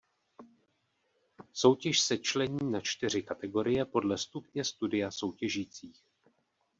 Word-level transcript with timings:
Soutěž 1.53 1.99
se 1.99 2.17
člení 2.17 2.71
na 2.71 2.81
čtyři 2.81 3.23
kategorie 3.23 3.85
podle 3.85 4.17
stupně 4.17 4.63
studia 4.63 5.11
soutěžících. 5.11 5.99